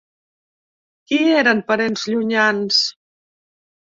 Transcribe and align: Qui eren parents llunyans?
Qui 1.11 1.19
eren 1.41 1.61
parents 1.69 2.07
llunyans? 2.15 2.81